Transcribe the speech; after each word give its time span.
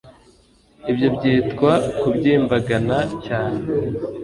ibyo 0.91 1.07
byitwa 1.15 1.71
kubyimbagana 1.99 2.97
cyane 3.25 3.61